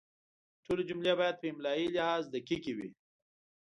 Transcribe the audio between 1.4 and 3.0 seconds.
په املایي لحاظ دقیقې وي.